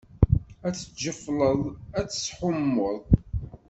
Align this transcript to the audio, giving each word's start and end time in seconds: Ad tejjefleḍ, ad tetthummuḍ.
Ad 0.67 0.73
tejjefleḍ, 0.75 1.59
ad 1.99 2.05
tetthummuḍ. 2.07 2.99